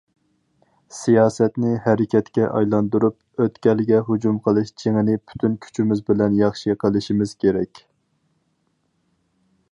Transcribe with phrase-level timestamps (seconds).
[0.99, 7.83] سىياسەتنى ھەرىكەتكە ئايلاندۇرۇپ، ئۆتكەلگە ھۇجۇم قىلىش جېڭىنى پۈتۈن كۈچىمىز بىلەن ياخشى قىلىشىمىز كېرەك.